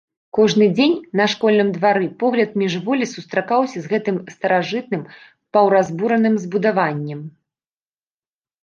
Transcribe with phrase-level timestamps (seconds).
[0.35, 5.05] Кожны дзень на школьным двары погляд міжволі сустракаўся з гэтым старажытным,
[5.57, 7.21] паўразбураным збудаваннем.